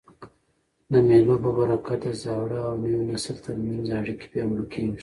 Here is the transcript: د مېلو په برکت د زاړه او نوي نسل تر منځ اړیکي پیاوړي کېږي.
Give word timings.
د 0.91 0.93
مېلو 1.07 1.35
په 1.43 1.49
برکت 1.57 1.99
د 2.05 2.13
زاړه 2.21 2.59
او 2.67 2.73
نوي 2.83 3.01
نسل 3.11 3.35
تر 3.45 3.55
منځ 3.63 3.85
اړیکي 3.99 4.25
پیاوړي 4.31 4.65
کېږي. 4.73 4.99